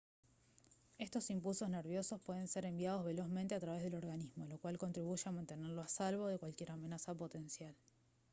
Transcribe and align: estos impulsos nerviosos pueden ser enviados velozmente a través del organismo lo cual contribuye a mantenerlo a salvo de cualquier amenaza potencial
estos 0.97 1.29
impulsos 1.29 1.69
nerviosos 1.69 2.19
pueden 2.21 2.47
ser 2.47 2.65
enviados 2.65 3.05
velozmente 3.05 3.53
a 3.53 3.59
través 3.59 3.83
del 3.83 3.93
organismo 3.93 4.47
lo 4.47 4.57
cual 4.57 4.79
contribuye 4.79 5.21
a 5.27 5.31
mantenerlo 5.31 5.79
a 5.83 5.87
salvo 5.87 6.25
de 6.25 6.39
cualquier 6.39 6.71
amenaza 6.71 7.13
potencial 7.13 7.75